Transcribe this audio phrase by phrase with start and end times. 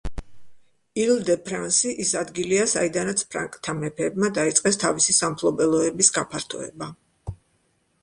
[1.03, 6.95] ილ დე ფრანსი ის ადგილია, საიდანაც ფრანკთა მეფეებმა დაიწყეს თავისი სამფლობელოების გაფართოება.